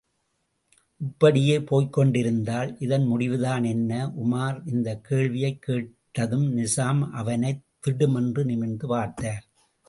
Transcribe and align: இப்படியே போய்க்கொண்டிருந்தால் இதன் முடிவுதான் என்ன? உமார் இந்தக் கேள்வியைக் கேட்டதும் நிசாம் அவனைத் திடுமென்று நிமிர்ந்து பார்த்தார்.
இப்படியே 0.97 1.59
போய்க்கொண்டிருந்தால் 1.59 2.75
இதன் 2.79 3.03
முடிவுதான் 3.03 3.63
என்ன? 3.63 4.11
உமார் 4.23 4.61
இந்தக் 4.65 5.03
கேள்வியைக் 5.03 5.61
கேட்டதும் 5.61 6.57
நிசாம் 6.57 7.09
அவனைத் 7.11 7.63
திடுமென்று 7.87 8.45
நிமிர்ந்து 8.45 8.87
பார்த்தார். 8.87 9.45